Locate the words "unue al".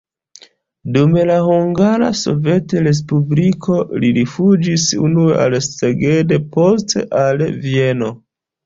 5.11-5.61